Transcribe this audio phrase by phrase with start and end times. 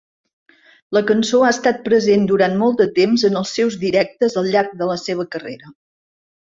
[0.97, 4.77] La cançó ha estat present durant molt de temps en els seus directes al llarg
[4.83, 5.75] de la seva carrera.